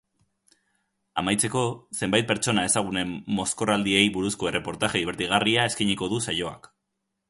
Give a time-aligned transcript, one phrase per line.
[1.21, 1.65] Amaitzeko,
[1.99, 6.77] zenbait pertsona ezagunen mozkorraldiei buruzko erreportaje dibertigarria eskainiko du saioak.